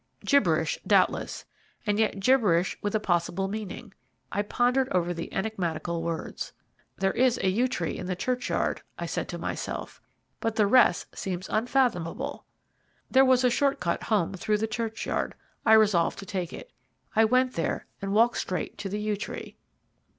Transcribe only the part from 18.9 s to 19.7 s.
yew tree.